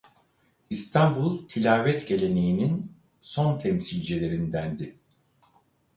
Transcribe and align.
İstanbul 0.69 1.47
tilavet 1.47 2.07
geleneğinin 2.07 2.91
son 3.21 3.57
temsilcilerindendi. 3.59 4.95